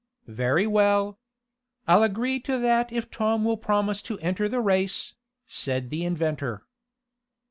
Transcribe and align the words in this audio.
"Very 0.25 0.65
well. 0.65 1.19
I'll 1.87 2.01
agree 2.01 2.39
to 2.39 2.57
that 2.57 2.91
if 2.91 3.11
Tom 3.11 3.45
will 3.45 3.55
promise 3.55 4.01
to 4.01 4.17
enter 4.17 4.49
the 4.49 4.59
race," 4.59 5.13
said 5.45 5.91
the 5.91 6.03
inventor. 6.05 6.65